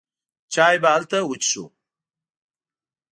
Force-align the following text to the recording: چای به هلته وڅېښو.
چای 0.53 0.75
به 0.81 0.89
هلته 0.95 1.17
وڅېښو. 1.29 1.65